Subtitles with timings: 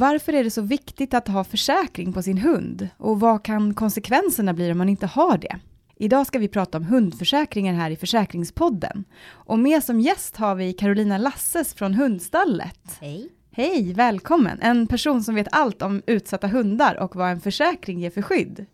[0.00, 2.88] Varför är det så viktigt att ha försäkring på sin hund?
[2.96, 5.60] Och vad kan konsekvenserna bli om man inte har det?
[5.96, 9.04] Idag ska vi prata om hundförsäkringar här i Försäkringspodden.
[9.28, 12.98] Och med som gäst har vi Carolina Lasses från Hundstallet.
[13.00, 13.30] Hej.
[13.60, 14.58] Hej, välkommen!
[14.62, 18.66] En person som vet allt om utsatta hundar och vad en försäkring ger för skydd.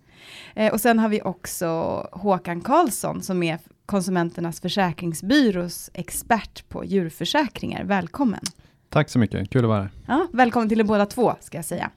[0.54, 1.66] Eh, och sen har vi också
[2.12, 7.84] Håkan Karlsson som är Konsumenternas försäkringsbyrås expert på djurförsäkringar.
[7.84, 8.40] Välkommen!
[8.88, 9.90] Tack så mycket, kul att vara här.
[10.06, 11.90] Ja, välkommen till er båda två, ska jag säga.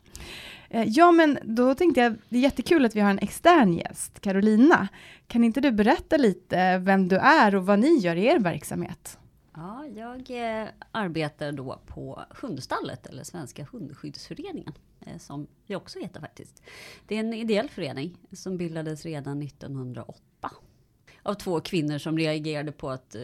[0.70, 4.20] Eh, ja, men då tänkte jag, det är jättekul att vi har en extern gäst,
[4.20, 4.88] Carolina.
[5.28, 9.18] Kan inte du berätta lite vem du är och vad ni gör i er verksamhet?
[9.56, 14.74] Ja, jag eh, arbetar då på Hundstallet, eller Svenska Hundskyddsföreningen,
[15.06, 16.64] eh, som jag också heter faktiskt.
[17.08, 20.52] Det är en ideell förening som bildades redan 1908
[21.24, 23.22] av två kvinnor som reagerade på att eh,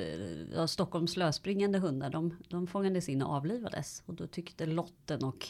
[0.55, 4.03] ja, Stockholms lösspringande hundar, de, de fångades in och avlivades.
[4.05, 5.47] Och då tyckte Lotten och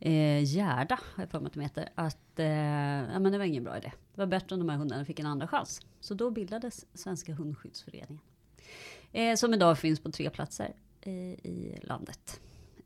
[0.00, 3.44] eh, Gerda, har jag för mig att de heter, att eh, ja, men det var
[3.44, 3.92] ingen bra idé.
[4.14, 5.80] Det var bättre om de här hundarna fick en andra chans.
[6.00, 8.20] Så då bildades Svenska Hundskyddsföreningen.
[9.12, 12.40] Eh, som idag finns på tre platser eh, i landet.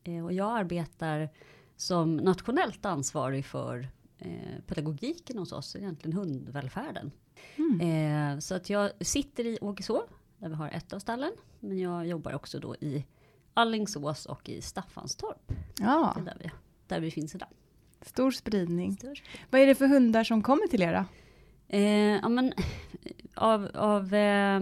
[0.04, 1.28] Eh, och jag arbetar
[1.76, 3.88] som nationellt ansvarig för
[4.18, 7.12] eh, pedagogiken hos oss, egentligen hundvälfärden.
[7.56, 7.80] Mm.
[7.80, 10.02] Eh, så att jag sitter i Åkeshov,
[10.38, 11.32] där vi har ett av stallen.
[11.60, 13.04] Men jag jobbar också då i
[13.54, 15.52] Allingsås och i Staffanstorp.
[15.78, 16.16] Ja.
[16.24, 16.50] Där vi,
[16.86, 17.48] där vi finns idag.
[18.02, 18.96] Stor spridning.
[18.96, 19.22] Stor.
[19.50, 21.04] Vad är det för hundar som kommer till er då?
[21.76, 22.52] Eh, ja, men,
[23.34, 24.60] av, av eh,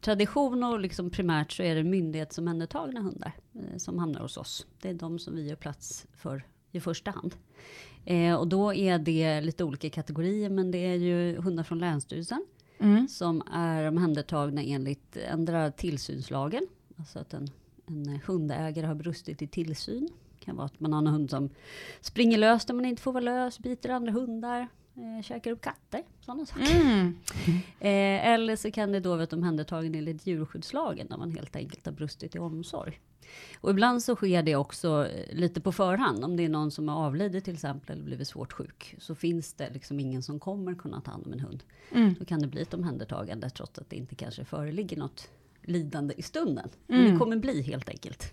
[0.00, 4.66] tradition och liksom primärt så är det myndighetsomhändertagna hundar eh, som hamnar hos oss.
[4.80, 7.34] Det är de som vi gör plats för i första hand.
[8.04, 12.46] Eh, och då är det lite olika kategorier, men det är ju hundar från Länsstyrelsen
[12.78, 13.08] mm.
[13.08, 16.66] som är omhändertagna enligt ändra tillsynslagen.
[16.98, 17.50] Alltså att en,
[17.86, 20.08] en hundägare har brustit i tillsyn.
[20.38, 21.50] Det kan vara att man har en hund som
[22.00, 24.68] springer lös där man inte får vara lös, biter andra hundar,
[25.00, 26.80] eh, käkar upp katter, sådana saker.
[26.80, 27.14] Mm.
[27.80, 31.86] eh, eller så kan det då vara ett omhändertagande enligt djurskyddslagen, där man helt enkelt
[31.86, 33.00] har brustit i omsorg.
[33.60, 36.24] Och ibland så sker det också eh, lite på förhand.
[36.24, 38.94] Om det är någon som har avlidit till exempel eller blivit svårt sjuk.
[38.98, 41.62] Så finns det liksom ingen som kommer kunna ta hand om en hund.
[41.92, 42.14] Mm.
[42.18, 45.28] Då kan det bli ett omhändertagande trots att det inte kanske föreligger något
[45.62, 46.68] lidande i stunden.
[46.88, 47.02] Mm.
[47.02, 48.32] Men det kommer bli helt enkelt.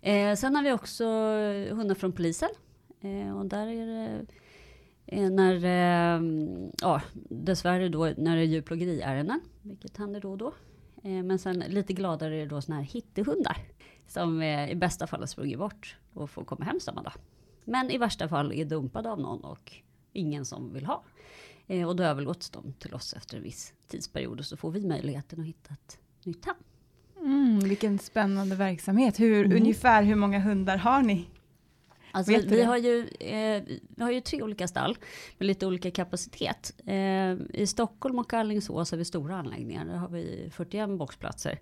[0.00, 1.04] Eh, sen har vi också
[1.74, 2.50] hundar från polisen.
[3.00, 4.20] Eh, och där är det eh,
[5.12, 6.22] när, eh,
[6.80, 10.54] ja, dessvärre då när det är djurplågeriärenden, vilket händer då och då.
[11.02, 13.56] Eh, men sen lite gladare är det då såna här hittehundar
[14.06, 17.12] som i bästa fall har sprungit bort och får komma hem samma dag.
[17.64, 19.72] Men i värsta fall är dumpade av någon och
[20.12, 21.04] ingen som vill ha.
[21.66, 24.86] Eh, och då överlåts de till oss efter en viss tidsperiod och så får vi
[24.86, 26.54] möjligheten att hitta ett nytt hem.
[27.20, 29.20] Mm, vilken spännande verksamhet.
[29.20, 29.56] Hur, mm.
[29.56, 31.28] Ungefär hur många hundar har ni?
[32.16, 33.62] Alltså, vi, har ju, eh,
[33.96, 34.98] vi har ju tre olika stall
[35.38, 36.72] med lite olika kapacitet.
[36.86, 39.84] Eh, I Stockholm och Alingsås har vi stora anläggningar.
[39.84, 41.60] Där har vi 41 boxplatser.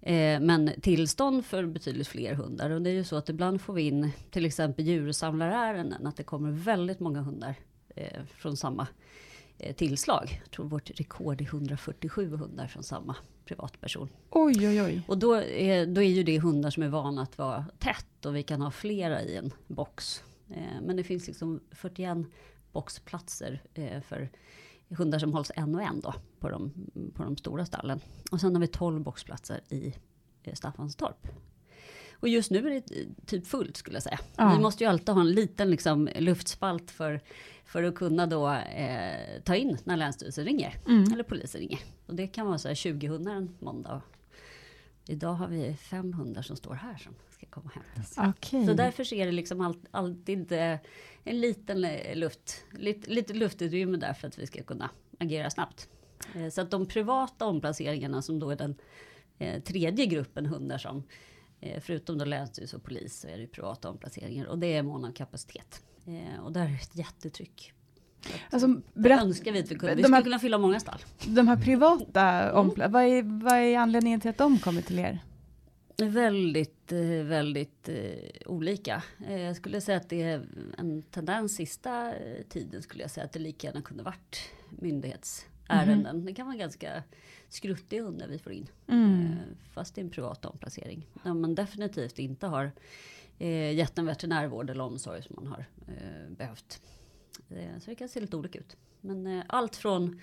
[0.00, 2.70] Eh, men tillstånd för betydligt fler hundar.
[2.70, 6.06] Och det är ju så att ibland får vi in till exempel djursamlarärenden.
[6.06, 7.54] Att det kommer väldigt många hundar
[7.96, 8.86] eh, från samma
[9.76, 10.40] tillslag.
[10.42, 14.08] Jag tror vårt rekord är 147 hundar från samma privatperson.
[14.30, 15.02] Oj, oj, oj.
[15.08, 18.36] Och då är, då är ju det hundar som är vana att vara tätt och
[18.36, 20.22] vi kan ha flera i en box.
[20.50, 22.18] Eh, men det finns liksom 41
[22.72, 24.30] boxplatser eh, för
[24.88, 26.72] hundar som hålls en och en då på de,
[27.14, 28.00] på de stora stallen.
[28.30, 29.94] Och sen har vi 12 boxplatser i
[30.52, 31.28] Staffanstorp.
[32.24, 34.18] Och just nu är det typ fullt skulle jag säga.
[34.36, 34.54] Ja.
[34.56, 37.20] Vi måste ju alltid ha en liten liksom, luftspalt för,
[37.64, 40.76] för att kunna då eh, ta in när Länsstyrelsen ringer.
[40.88, 41.12] Mm.
[41.12, 41.78] Eller polisen ringer.
[42.06, 44.02] Och det kan vara så här 20 hundar en måndag.
[45.06, 48.18] Idag har vi fem hundar som står här som ska komma och hämtas.
[48.18, 48.66] Okay.
[48.66, 50.52] Så därför är det liksom all, alltid
[51.24, 55.88] en liten luft, lite, lite luftutrymme där för att vi ska kunna agera snabbt.
[56.34, 58.74] Eh, så att de privata omplaceringarna som då är den
[59.38, 61.02] eh, tredje gruppen hundar som eh,
[61.80, 65.12] förutom då länsstyrelse och polis så är det privata omplaceringar och det är mån av
[65.12, 65.82] kapacitet.
[66.42, 67.72] Och där är det ett jättetryck.
[68.50, 69.94] Alltså, berätt, önskar vi att vi kunde.
[69.94, 70.98] Vi skulle kunna fylla många stall.
[71.26, 72.56] De här privata, mm.
[72.56, 75.18] ompla- vad, är, vad är anledningen till att de kommer till er?
[75.96, 77.88] Väldigt, väldigt
[78.46, 79.02] olika.
[79.28, 80.46] Jag skulle säga att det är
[80.78, 82.12] en tendens sista
[82.48, 86.14] tiden skulle jag säga att det lika gärna kunde varit myndighets ärenden.
[86.16, 86.24] Mm.
[86.26, 87.02] Det kan vara ganska
[87.48, 88.66] skruttiga hundar vi får in.
[88.88, 89.20] Mm.
[89.26, 89.28] Eh,
[89.72, 91.06] fast det är en privat omplacering.
[91.22, 92.72] Där man definitivt inte har
[93.38, 96.82] eh, gett en veterinärvård eller omsorg som man har eh, behövt.
[97.50, 98.76] Eh, så det kan se lite olika ut.
[99.00, 100.20] Men eh, allt från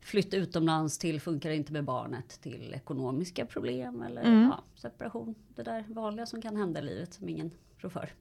[0.00, 4.42] flytta utomlands till funkar inte med barnet till ekonomiska problem eller Mm.
[4.42, 5.34] ja, separation.
[5.54, 8.12] Det där vanliga som kan hända i livet som ingen rår för.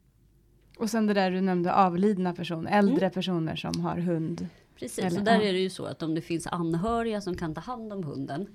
[0.78, 4.48] Och sen det där du nämnde avlidna personer, äldre personer som har hund.
[4.80, 7.54] Precis, Eller- och där är det ju så att om det finns anhöriga som kan
[7.54, 8.48] ta hand om hunden,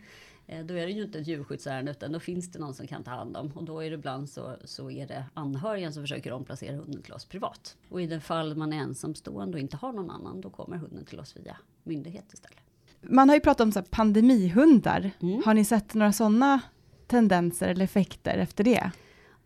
[0.46, 3.04] eh, då är det ju inte ett djurskyddsärende utan då finns det någon som kan
[3.04, 3.52] ta hand om.
[3.54, 7.12] Och då är det ibland så, så är det anhöriga som försöker omplacera hunden till
[7.12, 7.76] oss privat.
[7.88, 11.04] Och i det fall man är ensamstående och inte har någon annan, då kommer hunden
[11.04, 12.58] till oss via myndighet istället.
[13.00, 15.10] Man har ju pratat om så pandemihundar.
[15.20, 15.42] Mm.
[15.46, 16.60] Har ni sett några sådana
[17.06, 18.90] tendenser eller effekter efter det?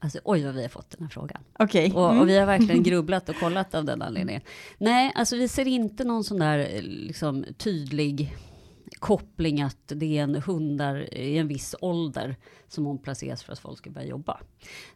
[0.00, 1.42] Alltså oj vad vi har fått den här frågan.
[1.94, 2.20] Och, Mm.
[2.20, 4.42] och vi har verkligen grubblat och kollat av den anledningen.
[4.78, 8.36] Nej, alltså vi ser inte någon sån där eh, liksom, tydlig
[8.98, 12.36] koppling att det är en hundar i en viss ålder
[12.68, 14.40] som omplaceras för att folk ska börja jobba.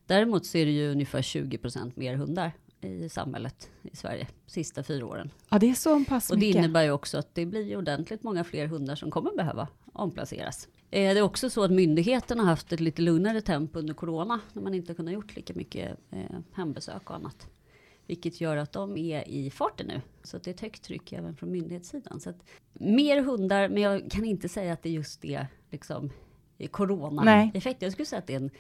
[0.07, 2.53] Däremot så är det ju ungefär 20% mer hundar
[2.85, 5.31] i samhället i Sverige sista fyra åren.
[5.49, 6.59] Ja, det är så pass Och det mycket.
[6.59, 10.69] innebär ju också att det blir ordentligt många fler hundar som kommer behöva omplaceras.
[10.91, 14.41] Eh, Det är också så att myndigheterna har haft ett lite lugnare tempo under corona,
[14.53, 17.47] när man inte kunnat gjort lika mycket eh, hembesök och annat.
[18.07, 20.01] Vilket gör att de är i farten nu.
[20.23, 22.21] Så det är ett högt tryck även från myndighetssidan.
[22.21, 22.37] Så att
[22.73, 26.11] mer hundar, men jag kan inte säga att det är just det, liksom,
[26.71, 27.83] corona-effekt.
[27.83, 28.51] Jag skulle säga att det är en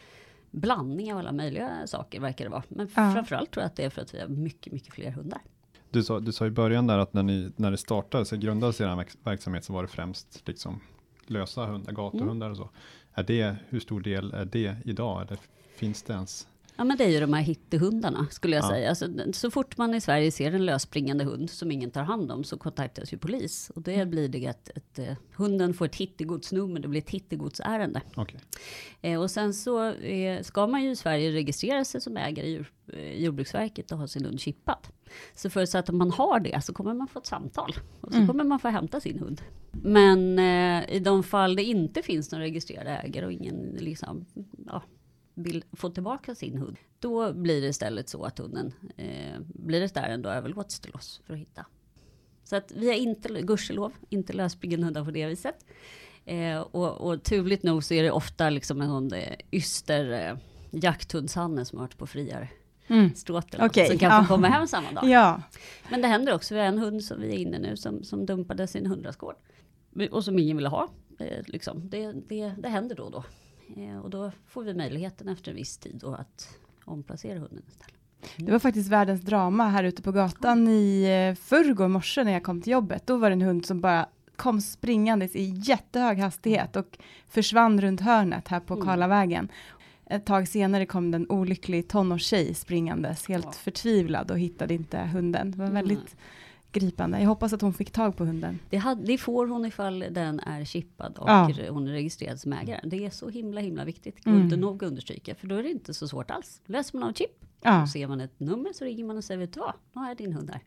[0.52, 2.62] blandning av alla möjliga saker, verkar det vara.
[2.68, 3.12] Men Ja.
[3.12, 5.40] framförallt tror jag att det är för att vi har mycket, mycket fler hundar.
[5.90, 8.80] Du sa, du sa i början där att när, ni, när det startade, så grundades
[8.80, 10.80] er verk- verksamhet, så var det främst liksom
[11.26, 12.70] lösa hundar, gatuhundar och så.
[13.14, 15.22] Är det, hur stor del är det idag?
[15.22, 15.38] Eller
[15.76, 16.48] finns det ens?
[16.82, 18.68] Ja men det är ju de här hittehundarna skulle jag Ja.
[18.68, 18.88] säga.
[18.88, 22.44] Alltså, så fort man i Sverige ser en lösspringande hund som ingen tar hand om
[22.44, 23.70] så kontaktas ju polis.
[23.74, 28.00] Och det blir det att ett, eh, hunden får ett hittegodsnummer, det blir ett hittegodsärende.
[28.16, 28.40] Okej.
[29.00, 32.50] Eh, och sen så eh, ska man ju i Sverige registrera sig som ägare i
[32.50, 34.86] djur, eh, Jordbruksverket och ha sin hund chippad.
[35.34, 37.74] Så förutsatt att man har det så kommer man få ett samtal.
[38.00, 38.28] Och så Mm.
[38.28, 39.42] kommer man få hämta sin hund.
[39.70, 44.24] Men eh, i de fall det inte finns någon registrerad ägare och ingen liksom,
[44.66, 44.82] ja,
[45.34, 46.76] vill få tillbaka sin hund.
[46.98, 51.20] Då blir det istället så att hunden eh, blir ett ärende och överlåts till oss
[51.26, 51.66] för att hitta.
[52.44, 55.66] Så att vi har inte, gudskelov, inte lösspringande hundar på det viset.
[56.24, 60.36] Eh, och, och turligt nog så är det ofta liksom en sån eh, yster eh,
[60.70, 62.50] jakthundshanne som har varit på friar
[62.86, 63.14] Mm.
[63.14, 65.08] stråt Okej, som kan få komma hem samma dag.
[65.08, 65.42] Ja,
[65.90, 68.26] Men det händer också, vi har en hund som vi är inne nu som, som
[68.26, 69.36] dumpade sin hundrastgård.
[70.10, 70.88] Och som ingen ville ha.
[71.18, 71.88] Eh, liksom.
[71.90, 73.24] det, det, det händer då och då.
[73.76, 77.94] Eh, och då får vi möjligheten efter en viss tid då att omplacera hunden istället.
[78.36, 82.42] det var faktiskt världens drama här ute på gatan i eh, förrgår morse när jag
[82.42, 83.06] kom till jobbet.
[83.06, 84.06] Då var det en hund som bara
[84.36, 86.98] kom springandes i jättehög hastighet och
[87.28, 88.86] försvann runt hörnet här på Mm.
[88.86, 89.48] Karlavägen.
[90.06, 93.52] Ett tag senare kom en olycklig tonårstjej springandes, helt Ja.
[93.52, 95.50] förtvivlad och hittade inte hunden.
[95.50, 95.96] Det var Mm.
[96.72, 97.20] Gripande.
[97.20, 98.58] Jag hoppas att hon fick tag på hunden.
[98.70, 101.50] Det, had, det får hon ifall den är chippad och Ja.
[101.70, 102.80] hon är registrerad som ägare.
[102.84, 104.26] Det är så himla himla viktigt.
[104.26, 104.42] Mm.
[104.42, 105.34] Inte nog att understryka.
[105.34, 106.60] För då är det inte så svårt alls.
[106.66, 107.30] Läser man av chip
[107.64, 110.00] Ja, och ser man ett nummer så ringer man och säger vet du vad, nu
[110.00, 110.60] har jag din hund här.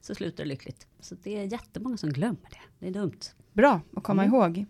[0.00, 0.86] Så slutar det lyckligt.
[1.00, 2.58] Så det är jättemånga som glömmer det.
[2.78, 3.20] Det är dumt.
[3.52, 4.34] bra att komma Mm.
[4.34, 4.66] ihåg.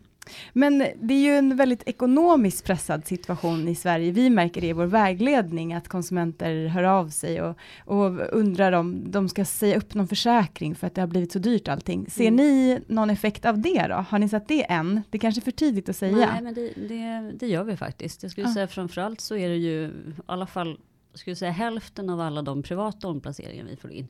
[0.52, 4.10] Men det är ju en väldigt ekonomiskt pressad situation i Sverige.
[4.12, 9.10] Vi märker det i vår vägledning att konsumenter hör av sig och, och undrar om
[9.10, 12.10] de ska säga upp någon försäkring för att det har blivit så dyrt allting.
[12.10, 12.36] Ser Mm.
[12.36, 13.94] ni någon effekt av det då?
[13.94, 15.02] Har ni sett det än?
[15.10, 16.16] Det är kanske är för tidigt att säga.
[16.16, 18.22] Nej, men det, det, det gör vi faktiskt.
[18.22, 18.54] Jag skulle Ja.
[18.54, 19.90] säga framförallt så är det ju i
[20.26, 20.78] alla fall
[21.14, 24.08] skulle säga hälften av alla de privata omplaceringar vi får in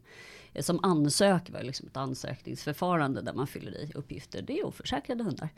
[0.61, 5.25] som ansöker, vi har liksom ett ansökningsförfarande där man fyller i uppgifter, det är oförsäkrade
[5.25, 5.49] hundar.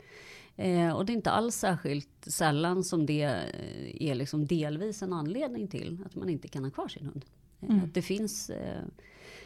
[0.55, 5.13] Eh, och det är inte alls särskilt sällan som det eh, är liksom delvis en
[5.13, 7.25] anledning till att man inte kan ha kvar sin hund.
[7.25, 7.83] Eh, Mm.
[7.83, 8.81] Att det finns eh,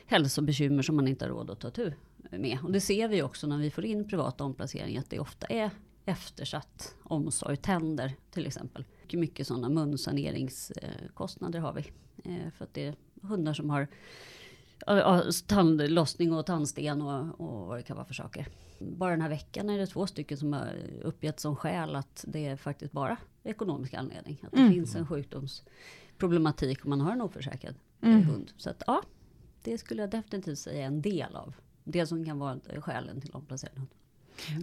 [0.05, 1.95] hälsobekymmer som man inte har råd att ta tur
[2.31, 2.57] med.
[2.63, 5.69] Och det ser vi också när vi får in privata omplaceringar, att det ofta är
[6.05, 8.85] eftersatt omsorg, tänder till exempel.
[9.01, 11.81] Mycket, mycket sådana munsaneringskostnader har vi.
[12.31, 13.87] Eh, För att det är hundar som har
[15.47, 18.47] tandlossning och tandsten och, och vad det kan vara för saker.
[18.79, 22.45] Bara den här veckan är det två stycken som har uppgett som skäl att det
[22.45, 24.37] är faktiskt bara ekonomisk anledning.
[24.45, 24.73] Att det Mm.
[24.73, 28.23] finns en sjukdomsproblematik om man har en oförsäkrad Mm.
[28.23, 28.51] hund.
[28.57, 29.01] Så att ja,
[29.63, 33.31] det skulle jag definitivt säga är en del av det som kan vara skälen till
[33.31, 33.89] omplacering av hund.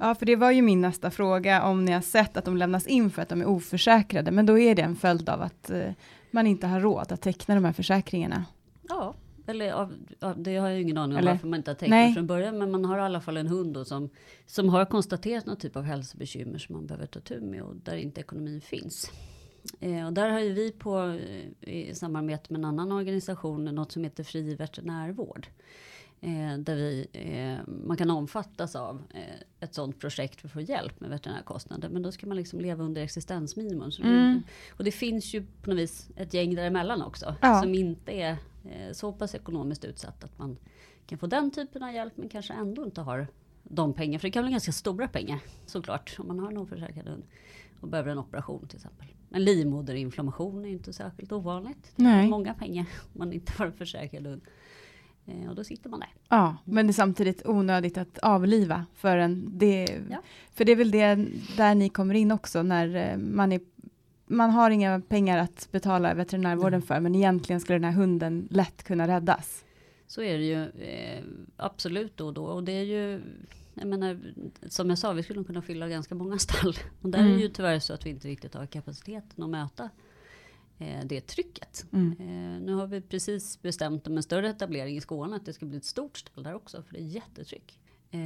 [0.00, 2.87] Ja, för det var ju min nästa fråga om ni har sett att de lämnas
[2.87, 5.92] in för att de är oförsäkrade, men då är det en följd av att eh,
[6.30, 8.44] man inte har råd att teckna de här försäkringarna.
[8.88, 9.14] Ja,
[9.46, 11.76] eller ja, ja, det har jag ju ingen aning om Eller- varför man inte har
[11.76, 12.14] tänkt Nej.
[12.14, 12.58] från början.
[12.58, 14.10] Men man har i alla fall en hund då som,
[14.46, 17.96] som har konstaterat någon typ av hälsobekymmer som man behöver ta tur med och där
[17.96, 19.10] inte ekonomin finns.
[19.80, 21.18] Eh, och där har ju vi på,
[21.60, 25.46] eh, i samarbete med en annan organisation, något som heter Fri veterinärvård.
[25.46, 25.52] Eh,
[26.59, 29.21] där vi, eh, man kan omfattas av eh,
[29.61, 31.88] ett sådant projekt för att få hjälp med veterinärkostnader.
[31.88, 33.90] Men då ska man liksom leva under existensminimum.
[34.02, 34.35] Mm.
[34.35, 37.35] det, och det finns ju på något vis ett gäng däremellan också.
[37.40, 37.62] Ja.
[37.62, 38.30] Som inte är
[38.64, 40.56] eh, så pass ekonomiskt utsatt att man
[41.06, 42.12] kan få den typen av hjälp.
[42.16, 43.26] Men kanske ändå inte har
[43.62, 44.18] de pengar.
[44.18, 46.16] För det kan bli ganska stora pengar såklart.
[46.18, 47.25] Om man har en oförsäkrad hund.
[47.80, 49.06] Och behöver en operation till exempel.
[49.30, 51.92] En livmoderinflammation är inte särskilt ovanligt.
[51.97, 54.42] Det är många pengar om man inte har en försäkrad hund.
[55.26, 56.09] Eh, och då sitter man där.
[56.28, 59.59] Ja, men det är samtidigt onödigt att avliva för en.
[59.59, 60.23] Det, Ja.
[60.54, 61.14] För det är väl det
[61.56, 63.61] där ni kommer in också när eh, man är
[64.28, 68.83] man har inga pengar att betala veterinärvården för, men egentligen skulle den här hunden lätt
[68.83, 69.64] kunna räddas.
[70.06, 71.25] Så är det ju eh,
[71.56, 72.45] absolut då och då.
[72.45, 73.21] Och det är ju,
[73.75, 74.18] jag menar,
[74.68, 76.75] som jag sa, vi skulle kunna fylla ganska många stall.
[77.02, 77.37] Och där är Mm.
[77.37, 79.90] det ju tyvärr så att vi inte riktigt har kapaciteten att möta
[81.04, 81.85] det trycket.
[81.92, 82.12] Mm.
[82.21, 85.66] Eh, nu har vi precis bestämt om en större etablering i Skåne, att det ska
[85.66, 87.80] bli ett stort stall där också, för det är jättetryck.
[88.11, 88.21] Eh,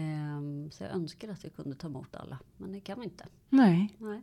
[0.71, 3.27] så jag önskar att vi kunde ta emot alla, men det kan vi inte.
[3.49, 3.95] Nej.
[3.99, 4.23] Nej.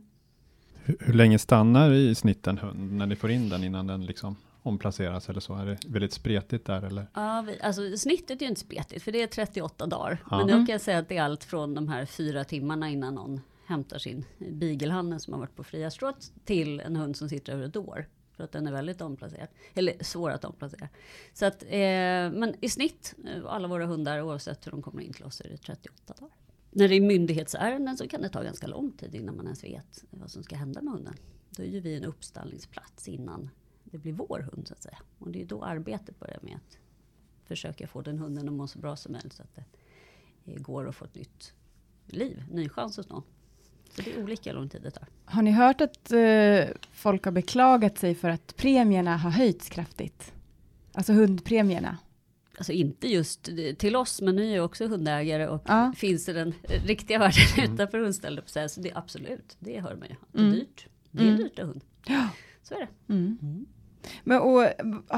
[0.84, 4.06] Hur, hur länge stannar i snitt en hund när ni får in den innan den
[4.06, 5.56] liksom omplaceras eller så?
[5.56, 7.08] Är det väldigt spretigt där eller?
[7.14, 10.24] Ja, vi, alltså snittet är ju inte spretigt, för det är 38 dagar.
[10.32, 10.38] Ja.
[10.38, 10.66] Men då Mm.
[10.66, 13.98] kan jag säga att det är allt från de här fyra timmarna innan någon hämtar
[13.98, 17.76] sin beaglehane som har varit på fria stråt till en hund som sitter över ett
[17.78, 18.06] år.
[18.38, 19.48] För att den är väldigt omplacerad.
[19.74, 20.89] Eller svår att omplacera.
[21.34, 21.70] Så att, eh,
[22.32, 25.50] men i snitt, eh, alla våra hundar oavsett hur de kommer in till oss, är
[25.50, 26.36] det 38 dagar.
[26.72, 30.03] När det är myndighetsärenden så kan det ta ganska lång tid innan man ens vet
[30.10, 31.15] vad som ska hända med hunden.
[31.50, 33.50] Då är ju vi en uppstallningsplats innan
[33.84, 34.98] det blir vår hund så att säga.
[35.20, 36.77] Och det är då arbetet börjar med att
[37.46, 39.65] försöka få den hunden att må så bra som möjligt så att det
[40.46, 41.53] eh, går att få ett nytt
[42.06, 43.24] liv, ny chans hos någon.
[43.98, 45.08] Så det är olika hur lång tid det tar.
[45.25, 50.34] Har ni hört att eh, folk har beklagat sig för att premierna har höjts kraftigt?
[50.94, 51.98] Alltså hundpremierna.
[52.58, 55.94] Alltså inte just eh, till oss, men ni är ju också hundägare och Ja.
[55.98, 59.96] finns det den eh, riktiga världen utanför hundstället på så det är absolut, det hör
[59.96, 60.16] man ju.
[60.32, 60.51] Det är Mm.
[60.56, 60.88] dyrt.
[61.12, 61.38] Det är Mm.
[61.38, 61.84] dyrt att hund.
[62.08, 62.30] Ja.
[62.63, 63.13] Så är det.
[63.13, 63.66] Mm.
[64.24, 64.63] Men, och,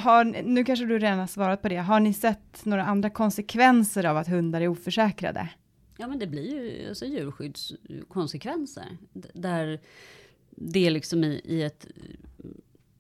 [0.02, 1.78] har, nu kanske du redan har svarat på det.
[1.78, 5.50] Har ni sett några andra konsekvenser av att hundar är oförsäkrade?
[6.00, 8.98] Ja men det blir ju alltså, djurskyddskonsekvenser.
[9.34, 9.80] Där
[10.50, 12.46] det liksom i, i ett eh,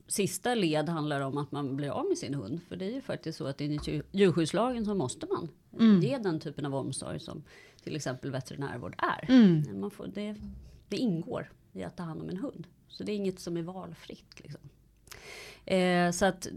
[0.07, 2.59] sista led handlar om att man blir av med sin hund.
[2.67, 5.99] För det är ju faktiskt så att enligt djur- djurskyddslagen så måste man Mm.
[6.01, 7.43] ge den typen av omsorg som
[7.83, 9.25] till exempel veterinärvård är.
[9.31, 9.79] Mm.
[9.79, 10.35] Man får, det,
[10.87, 12.67] det ingår i att ta hand om en hund.
[12.87, 14.39] Så det är inget som är valfritt.
[14.43, 14.61] Liksom.
[15.65, 16.47] Eh, så att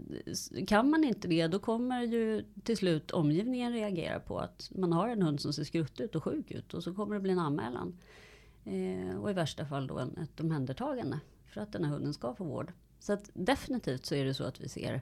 [0.67, 5.09] kan man inte det, då kommer ju till slut omgivningen reagera på att man har
[5.09, 6.73] en hund som ser skrutt ut och sjuk ut.
[6.73, 7.97] Och så kommer det bli en anmälan.
[8.65, 11.19] Eh, och i värsta fall då en, ett omhändertagande.
[11.45, 12.71] För att den här hunden ska få vård.
[12.99, 15.01] Så att definitivt så är det så att vi ser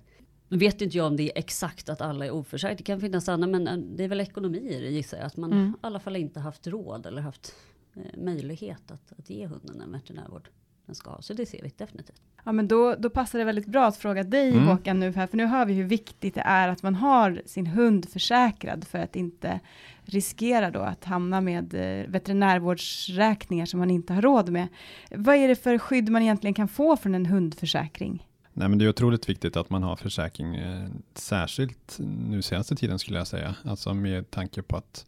[0.52, 2.76] nu vet inte jag om det är exakt att alla är oförsäkrade.
[2.76, 5.26] Det kan finnas andra, men eh, det är väl ekonomier gissar jag.
[5.26, 5.70] Att man Mm.
[5.70, 7.56] i alla fall inte haft råd eller haft
[7.94, 10.50] eh, möjlighet att, att ge hunden den veterinärvård
[10.92, 11.22] den ska ha.
[11.22, 12.22] Så det ser vi definitivt.
[12.44, 14.68] Ja, men då, då passar det väldigt bra att fråga dig Mm.
[14.68, 17.68] Håkan nu här, för nu hör vi hur viktigt det är att man har sin
[17.68, 19.60] hund försäkrad för att inte
[20.06, 24.68] riskera då att hamna med eh, veterinärvårdsräkningar som man inte har råd med.
[25.12, 28.28] Vad är det för skydd man egentligen kan få från en hundförsäkring?
[28.54, 33.00] Nej, men det är otroligt viktigt att man har försäkring, eh, särskilt nu senaste tiden
[33.00, 33.56] skulle jag säga.
[33.64, 35.06] Alltså med tanke på att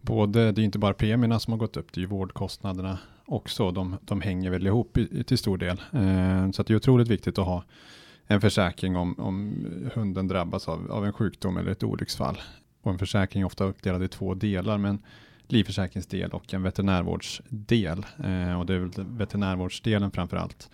[0.00, 3.70] både, det är inte bara premierna som har gått upp, det är ju vårdkostnaderna också.
[3.70, 5.82] De, de hänger väl ihop i, till stor del.
[5.92, 7.64] Eh, så att det är otroligt viktigt att ha
[8.26, 12.40] en försäkring om, om hunden drabbas av, av en sjukdom eller ett olycksfall.
[12.82, 15.02] Och en försäkring är ofta uppdelad i två delar, men
[15.48, 18.06] livförsäkringsdel och en veterinärvårdsdel.
[18.24, 20.70] Eh, och det är väl veterinärvårdsdelen framför allt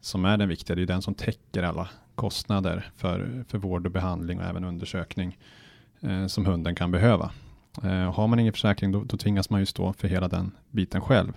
[0.00, 0.76] som är den viktiga.
[0.76, 5.38] Det är den som täcker alla kostnader för, för vård och behandling och även undersökning
[6.00, 7.32] eh, som hunden kan behöva.
[7.82, 11.00] Eh, har man ingen försäkring då, då tvingas man ju stå för hela den biten
[11.00, 11.32] själv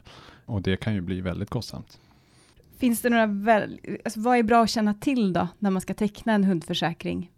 [0.46, 2.00] och det kan ju bli väldigt kostsamt.
[2.78, 5.94] Finns det några, väl, alltså vad är bra att känna till då, när man ska
[5.94, 7.32] teckna en hundförsäkring?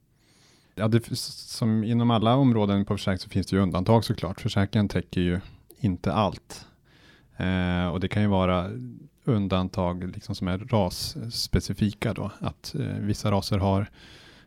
[0.75, 4.41] Ja, det, som inom alla områden på försäkring så finns det ju undantag såklart.
[4.41, 5.39] Försäkringen täcker ju
[5.79, 6.67] inte allt.
[7.37, 8.71] Eh, och det kan ju vara
[9.23, 12.31] undantag liksom som är rasspecifika då.
[12.39, 13.89] Att eh, vissa raser har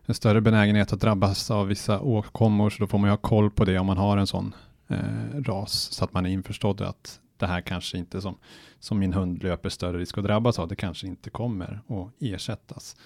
[0.06, 3.50] en större benägenhet att drabbas av vissa åkommor, så då får man ju ha koll
[3.50, 4.54] på det om man har en sån
[4.88, 8.36] eh, ras, så att man är införstådd att det här kanske inte som,
[8.78, 12.96] som min hund löper större risk att drabbas av, det kanske inte kommer att ersättas.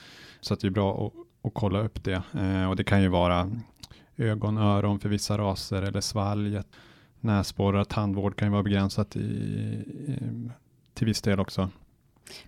[0.41, 1.13] Så att det är bra att,
[1.47, 2.23] att kolla upp det.
[2.35, 3.51] Eh, och det kan ju vara
[4.17, 6.67] ögon, öron för vissa raser eller svalget,
[7.21, 10.19] näsborrar, tandvård kan ju vara begränsat i, i,
[10.95, 11.71] till viss del också.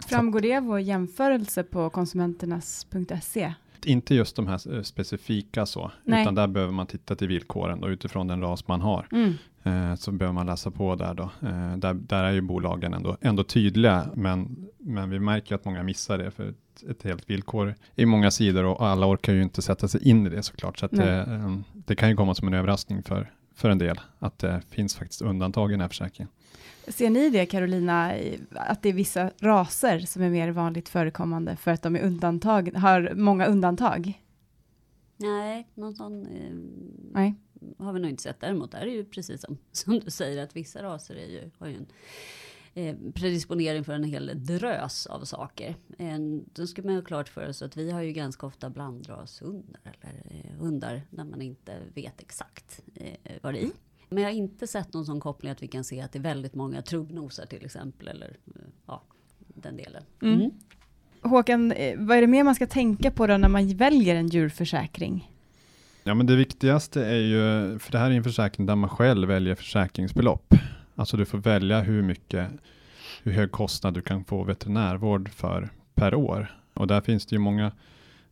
[0.09, 3.55] Framgår det av vår jämförelse på konsumenternas.se?
[3.85, 6.23] Inte just de här specifika så, Nej.
[6.23, 9.09] utan där behöver man titta till villkoren då, utifrån den ras man har.
[9.13, 9.35] Mm.
[9.67, 11.23] Eh, så behöver man läsa på där då.
[11.23, 15.83] Eh, där, där är ju bolagen ändå, ändå tydliga, men, men vi märker att många
[15.83, 19.63] missar det, för ett, ett helt villkor i många sidor och alla orkar ju inte
[19.63, 20.79] sätta sig in i det såklart.
[20.79, 24.39] Så det, eh, det kan ju komma som en överraskning för, för en del, att
[24.39, 26.33] det finns faktiskt undantag i den här försäkringen.
[26.89, 28.13] Ser ni det Carolina,
[28.51, 32.75] att det är vissa raser som är mer vanligt förekommande för att de är undantag,
[32.75, 34.23] har många undantag?
[35.17, 36.53] Nej, någon sån eh,
[37.13, 37.35] Nej.
[37.79, 38.41] Har vi nog inte sett.
[38.41, 41.67] Däremot är det ju precis som, som du säger att vissa raser är ju, har
[41.67, 41.87] ju en
[42.75, 45.77] eh, predisponering för en hel drös av saker.
[45.99, 49.81] En, då ska man ha klart för sig att vi har ju ganska ofta blandrashundar
[50.01, 53.73] eller eh, hundar där man inte vet exakt eh, vad det är i.
[54.09, 56.23] Men jag har inte sett någon sån koppling att vi kan se att det är
[56.23, 59.03] väldigt många trubbnosar till exempel eller eh, ja,
[59.39, 60.03] den delen.
[60.23, 60.41] Mm.
[60.41, 60.51] Mm.
[61.23, 64.29] Håkan, eh, vad är det mer man ska tänka på då när man väljer en
[64.29, 65.31] djurförsäkring?
[66.09, 69.29] Ja, men det viktigaste är ju, för det här är en försäkring där man själv
[69.29, 70.55] väljer försäkringsbelopp.
[70.95, 72.49] Alltså du får välja hur mycket,
[73.23, 76.57] hur hög kostnad du kan få veterinärvård för per år.
[76.75, 77.73] Och där finns det ju många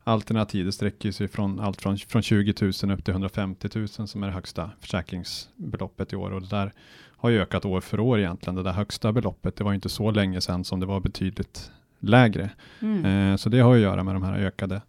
[0.05, 0.67] alternativ.
[0.67, 4.27] Det sträcker sig från allt från, från 20 000 upp till 150 000 som är
[4.27, 6.31] det högsta försäkringsbeloppet i år.
[6.31, 6.73] Och det där
[7.17, 8.55] har ju ökat år för år egentligen.
[8.55, 11.73] Det där högsta beloppet, det var ju inte så länge sedan som det var betydligt
[12.01, 12.51] lägre.
[12.81, 13.05] Mm.
[13.05, 14.81] Eh, så det har ju att göra med de här ökade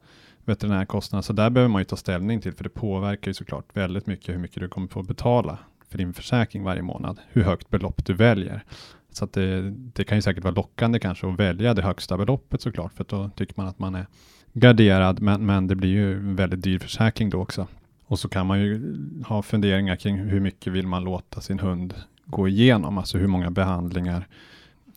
[0.46, 4.08] veterinärkostnader, Så där behöver man ju ta ställning till, för det påverkar ju såklart väldigt
[4.08, 5.58] mycket hur mycket du kommer få betala
[5.90, 8.64] för din försäkring varje månad, hur högt belopp du väljer.
[9.12, 12.62] Så att det, det kan ju säkert vara lockande kanske att välja det högsta beloppet
[12.62, 14.06] såklart, för då tycker man att man är
[14.54, 17.68] garderad, men, men det blir ju en väldigt dyr försäkring då också.
[18.06, 21.94] Och så kan man ju ha funderingar kring hur mycket vill man låta sin hund
[22.26, 24.28] gå igenom, alltså hur många behandlingar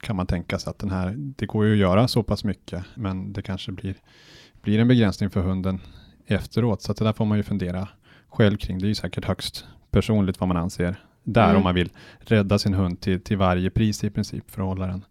[0.01, 2.85] kan man tänka sig att den här, det går ju att göra så pass mycket,
[2.95, 3.95] men det kanske blir,
[4.63, 5.81] blir en begränsning för hunden
[6.27, 6.83] efteråt.
[6.83, 7.89] Så det där får man ju fundera
[8.29, 8.79] själv kring.
[8.79, 11.57] Det är ju säkert högst personligt vad man anser där Mm.
[11.57, 14.87] om man vill rädda sin hund till, till varje pris i princip för att hålla
[14.87, 15.05] den,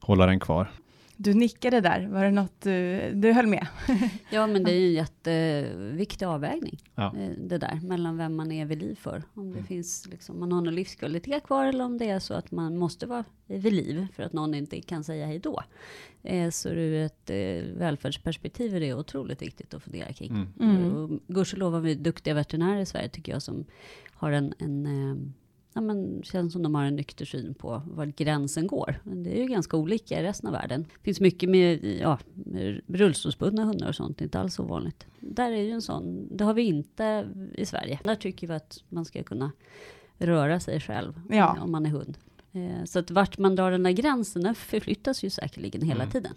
[0.00, 0.70] hålla den kvar.
[1.22, 3.66] Du nickade där, var det något du, du höll med?
[4.30, 6.78] Ja, men det är ju en jätteviktig avvägning.
[6.94, 7.16] Ja.
[7.16, 9.22] eh, Det där, mellan vem man är vid liv för.
[9.34, 9.66] Om det Mm.
[9.66, 13.06] finns, liksom, man har någon livskvalitet kvar eller om det är så att man måste
[13.06, 15.62] vara vid liv för att någon inte kan säga hej då.
[16.22, 20.30] Eh, Så ur ett eh, välfärdsperspektiv är det otroligt viktigt att fundera kring.
[20.60, 20.76] Mm.
[20.76, 21.20] Mm.
[21.26, 23.64] Gudskelov har vi duktiga veterinärer i Sverige tycker jag som
[24.12, 25.16] har en, en eh,
[25.74, 29.00] ja, men känns som de har en nykter syn på var gränsen går.
[29.04, 30.82] Men det är ju ganska olika i resten av världen.
[30.82, 35.06] Det finns mycket med, ja, med rullstolsbundna hundar och sånt, det är inte alls ovanligt.
[35.20, 38.00] Där är ju en sån, det har vi inte i Sverige.
[38.04, 39.52] Där tycker vi att man ska kunna
[40.18, 41.58] röra sig själv Ja.
[41.60, 42.18] om man är hund.
[42.52, 46.12] Eh, Så att vart man drar den där gränsen, den förflyttas ju säkerligen hela Mm.
[46.12, 46.32] tiden.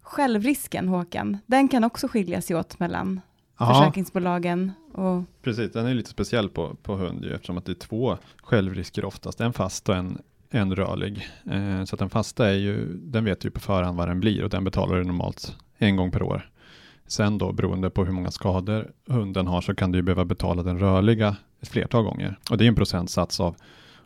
[0.00, 3.20] Självrisken Håkan, den kan också skilja sig åt mellan
[3.58, 5.72] Ja, försäkringsbolagen och precis.
[5.72, 9.40] Den är lite speciell på, på hund ju, eftersom att det är två självrisker oftast.
[9.40, 10.18] En fast och en,
[10.50, 11.28] en rörlig.
[11.50, 14.44] Eh, så att den fasta är ju, den vet ju på förhand vad den blir
[14.44, 16.48] och den betalar du normalt en gång per år.
[17.06, 20.62] Sen då beroende på hur många skador hunden har så kan du ju behöva betala
[20.62, 22.38] den rörliga ett flertal gånger.
[22.50, 23.56] Och det är en procentsats av,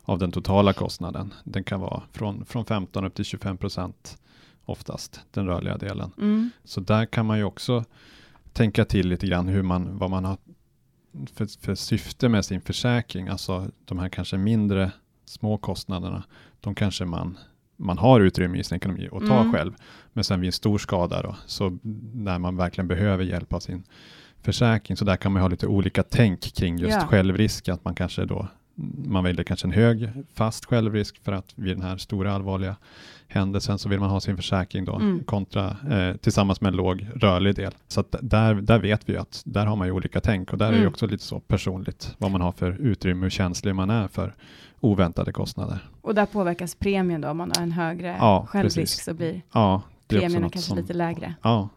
[0.01, 1.33] av den totala kostnaden.
[1.43, 4.17] Den kan vara från, från 15 upp till 25 procent
[4.65, 6.11] oftast, den rörliga delen.
[6.17, 7.85] mm, Så där kan man ju också
[8.57, 10.37] tänka till lite grann hur man, vad man har
[11.33, 13.27] för, för syfte med sin försäkring.
[13.27, 14.91] Alltså de här kanske mindre
[15.25, 16.23] små kostnaderna,
[16.61, 17.37] de kanske man,
[17.75, 19.53] man har utrymme i sin ekonomi att ta Mm.
[19.53, 19.73] själv.
[20.13, 21.77] Men sen vid en stor skada då, så
[22.13, 23.83] när man verkligen behöver hjälp av sin
[24.41, 27.07] försäkring, så där kan man ha lite olika tänk kring just Ja.
[27.07, 28.47] självrisk, att man kanske då
[29.05, 32.75] man väljer kanske en hög fast självrisk för att vid den här stora allvarliga
[33.27, 35.23] händelsen så vill man ha sin försäkring då Mm.
[35.23, 37.71] kontra eh, tillsammans med en låg rörlig del.
[37.87, 40.67] Så att där, där vet vi att där har man ju olika tänk och där
[40.67, 40.89] är det Mm.
[40.89, 44.35] också lite så personligt vad man har för utrymme hur känslig man är för
[44.79, 45.89] oväntade kostnader.
[46.01, 49.03] och där påverkas premien då om man har en högre Ja, självrisk precis.
[49.03, 51.35] så blir Ja, premierna kanske som, lite lägre.
[51.41, 51.69] Ja.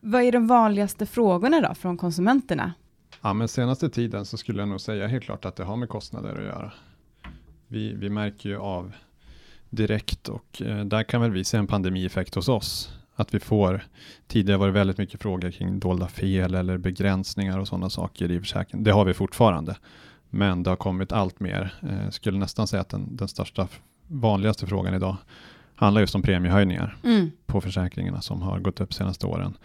[0.00, 2.72] Vad är de vanligaste frågorna då från konsumenterna?
[3.22, 5.88] ja, men senaste tiden så skulle jag nog säga helt klart att det har med
[5.88, 6.72] kostnader att göra.
[7.68, 8.92] Vi, vi märker ju av
[9.72, 12.92] direkt och eh, där kan väl vi se en pandemieffekt hos oss.
[13.14, 13.84] Att vi får,
[14.26, 18.40] tidigare var det väldigt mycket frågor kring dolda fel eller begränsningar och sådana saker i
[18.40, 18.84] försäkringen.
[18.84, 19.76] Det har vi fortfarande.
[20.30, 21.74] Men det har kommit allt mer.
[21.82, 23.68] Eh, skulle nästan säga att den, den största,
[24.06, 25.16] vanligaste frågan idag
[25.74, 27.30] handlar just om premiehöjningar Mm.
[27.46, 29.56] på försäkringarna som har gått upp senaste åren.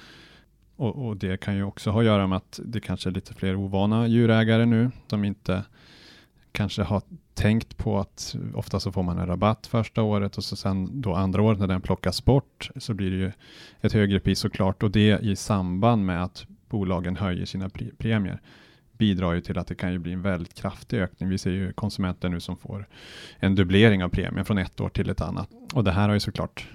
[0.76, 3.34] Och, och det kan ju också ha att göra med att det kanske är lite
[3.34, 5.64] fler ovana djurägare nu som inte
[6.58, 7.02] kanske har
[7.34, 11.14] tänkt på att ofta så får man en rabatt första året och så sen då
[11.14, 13.32] andra året när den plockas bort så blir det ju
[13.82, 18.42] ett högre pris såklart och det i samband med att bolagen höjer sina premier
[18.98, 21.30] bidrar ju till att det kan ju bli en väldigt kraftig ökning.
[21.30, 22.88] Vi ser ju konsumenter nu som får
[23.40, 26.20] en dubblering av premien från ett år till ett annat och det här har ju
[26.20, 26.68] såklart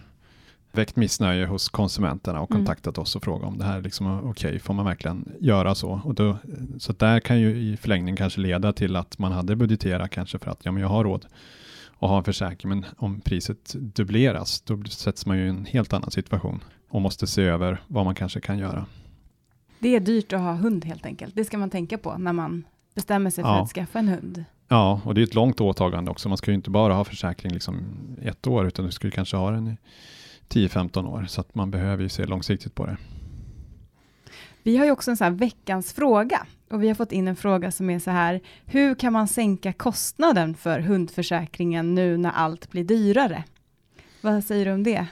[0.72, 2.60] väckt missnöje hos konsumenterna och mm.
[2.60, 3.02] kontaktat mm.
[3.02, 6.00] oss och frågat om det här är liksom okej, okay, får man verkligen göra så?
[6.04, 6.38] Och då,
[6.78, 10.50] så där kan ju i förlängning kanske leda till att man hade budgeterat kanske för
[10.50, 11.26] att ja, men jag har råd
[11.98, 15.92] att ha en försäkring, men om priset dubbleras, då sätts man ju i en helt
[15.92, 18.86] annan situation och måste se över vad man kanske kan göra.
[19.78, 21.34] Det är dyrt att ha hund helt enkelt.
[21.34, 23.62] Det ska man tänka på när man bestämmer sig för ja.
[23.62, 24.44] att skaffa en hund.
[24.68, 26.28] Ja, och det är ett långt åtagande också.
[26.28, 27.84] Man ska ju inte bara ha försäkring liksom
[28.22, 29.76] ett år, utan du skulle kanske ha den i
[30.52, 32.96] 10-15 år, så att man behöver ju se långsiktigt på det.
[34.62, 37.36] Vi har ju också en sån här veckans fråga och vi har fått in en
[37.36, 42.70] fråga som är så här, hur kan man sänka kostnaden för hundförsäkringen nu när allt
[42.70, 43.44] blir dyrare?
[44.20, 45.06] Vad säger du om det?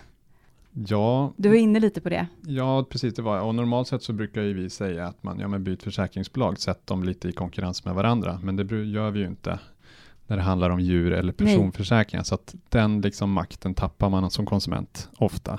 [0.73, 2.27] Ja, du är inne lite på det.
[2.47, 5.49] Ja, precis det var Och normalt sett så brukar ju vi säga att man ja,
[5.49, 8.41] men byt försäkringsbolag, sätt dem lite i konkurrens med varandra.
[8.43, 9.59] Men det gör vi ju inte
[10.31, 12.25] när det handlar om djur eller personförsäkringar.
[12.25, 15.59] Så att den liksom makten tappar man som konsument ofta.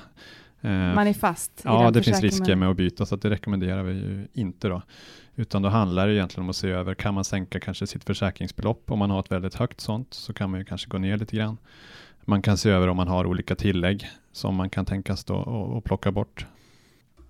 [0.60, 3.30] Eh, man är fast i Ja, det finns risker med att byta, så att det
[3.30, 4.82] rekommenderar vi ju inte då.
[5.34, 8.90] Utan då handlar det egentligen om att se över, kan man sänka kanske sitt försäkringsbelopp?
[8.90, 11.36] Om man har ett väldigt högt sånt så kan man ju kanske gå ner lite
[11.36, 11.56] grann.
[12.24, 15.76] Man kan se över om man har olika tillägg som man kan tänkas då och,
[15.76, 16.46] och plocka bort.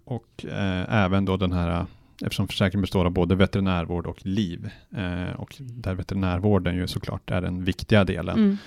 [0.05, 1.87] Och eh, även då den här
[2.23, 4.71] eftersom försäkringen består av både veterinärvård och liv.
[4.91, 8.59] Eh, och där veterinärvården ju såklart är den viktiga delen.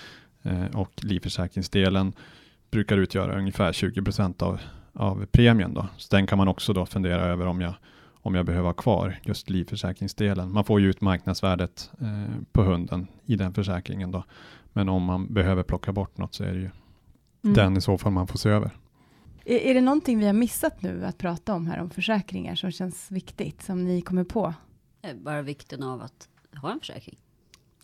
[0.41, 0.63] Mm.
[0.63, 2.13] Eh, och livförsäkringsdelen
[2.71, 4.59] brukar utgöra ungefär 20 procent av,
[4.93, 5.73] av premien.
[5.73, 5.87] Då.
[5.97, 7.73] Så den kan man också då fundera över om jag,
[8.21, 10.51] om jag behöver ha kvar just livförsäkringsdelen.
[10.51, 14.11] Man får ju ut marknadsvärdet eh, på hunden i den försäkringen.
[14.11, 14.23] Då.
[14.73, 16.69] Men om man behöver plocka bort något så är det ju
[17.43, 17.55] mm.
[17.55, 18.71] den i så fall man får se över.
[19.45, 22.71] Är, är det någonting vi har missat nu att prata om här om försäkringar som
[22.71, 24.53] känns viktigt, som ni kommer på?
[25.01, 26.29] Eh, bara vikten av att
[26.61, 27.19] ha en försäkring.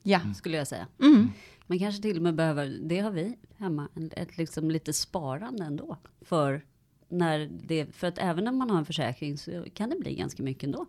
[0.04, 0.20] Ja.
[0.36, 0.88] Skulle jag säga.
[1.00, 1.30] Mm.
[1.68, 5.98] Man kanske till och med behöver, det har vi hemma, ett liksom lite sparande ändå.
[6.22, 6.66] För
[7.12, 10.44] när det, för att även när man har en försäkring så kan det bli ganska
[10.44, 10.86] mycket ändå.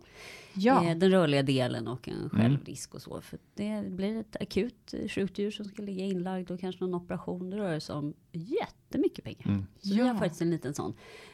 [0.53, 0.85] Ja.
[0.85, 2.29] Eh, den rörliga delen och en mm.
[2.29, 3.21] självrisk och så.
[3.21, 7.49] För det blir ett akut sjukdur som ska ligga inlagd och kanske någon operation.
[7.49, 9.45] Det rör sig om jättemycket pengar.
[9.45, 9.65] Mm.
[9.79, 9.95] Så ja.
[9.95, 10.93] vi har faktiskt en liten sån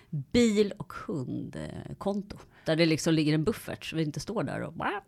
[0.09, 2.37] bil och hundkonto.
[2.65, 5.01] Där det liksom ligger en buffert så vi inte står där och bara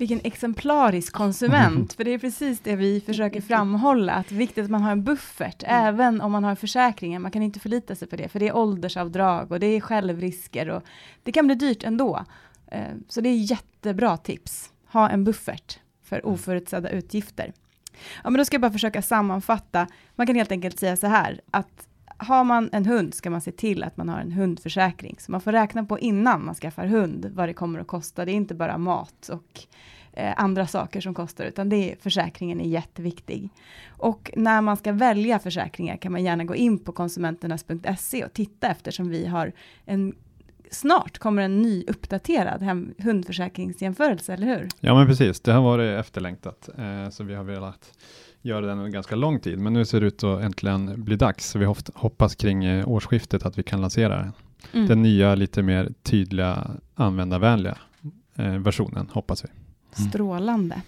[0.00, 4.64] vilken exemplarisk konsument, för det är precis det vi försöker framhålla, att det är viktigt
[4.64, 5.84] att man har en buffert, mm.
[5.84, 8.56] även om man har försäkringen, man kan inte förlita sig på det, för det är
[8.56, 10.82] åldersavdrag och det är självrisker och
[11.22, 12.24] det kan bli dyrt ändå.
[12.66, 16.34] Eh, så det är jättebra tips, ha en buffert för mm.
[16.34, 17.52] oförutsedda utgifter.
[18.24, 21.40] Ja, men då ska jag bara försöka sammanfatta, man kan helt enkelt säga så här,
[21.50, 21.88] att
[22.20, 25.16] har man en hund ska man se till att man har en hundförsäkring.
[25.18, 28.24] Så man får räkna på innan man skaffar hund vad det kommer att kosta.
[28.24, 29.60] Det är inte bara mat och
[30.12, 33.48] eh, andra saker som kostar, utan det är, försäkringen är jätteviktig.
[33.88, 38.68] Och när man ska välja försäkringar kan man gärna gå in på konsumenternas.se och titta
[38.68, 39.52] eftersom vi har
[39.84, 40.14] en
[40.72, 44.68] Snart kommer en ny uppdaterad hem, hundförsäkringsjämförelse, eller hur?
[44.80, 45.40] Ja, men precis.
[45.40, 47.92] Det har varit efterlängtat, eh, så vi har velat
[48.42, 51.56] göra den en ganska lång tid, men nu ser det ut att äntligen bli dags.
[51.56, 54.32] Vi hoppas kring eh, årsskiftet att vi kan lansera den.
[54.72, 54.86] Mm.
[54.88, 57.78] Den nya, lite mer tydliga, användarvänliga
[58.36, 59.48] eh, versionen, hoppas vi.
[59.48, 60.10] Mm.
[60.10, 60.82] Strålande.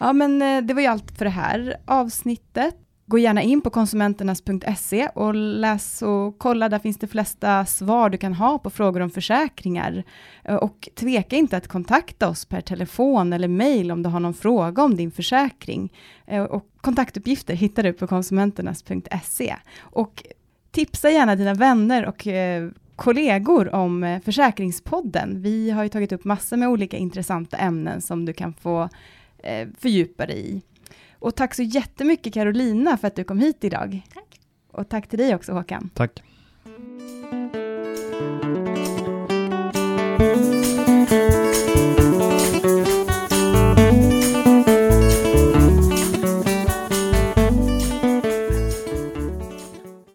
[0.00, 2.76] Ja, men eh, det var ju allt för det här avsnittet.
[3.06, 8.18] Gå gärna in på konsumenternas.se och läs och kolla, där finns de flesta svar du
[8.18, 10.04] kan ha på frågor om försäkringar.
[10.44, 14.34] Eh, och tveka inte att kontakta oss per telefon eller mejl om du har någon
[14.34, 15.92] fråga om din försäkring.
[16.26, 19.56] Eh, och kontaktuppgifter hittar du på konsumenternas.se.
[19.80, 20.24] Och
[20.70, 25.42] tipsa gärna dina vänner och eh, kollegor om Försäkringspodden.
[25.42, 28.88] Vi har ju tagit upp massor med olika intressanta ämnen som du kan få
[29.78, 30.62] fördjupa dig i.
[31.24, 34.06] Och tack så jättemycket Carolina för att du kom hit idag.
[34.14, 34.40] Tack.
[34.70, 35.90] Och tack till dig också Håkan.
[35.94, 36.22] Tack.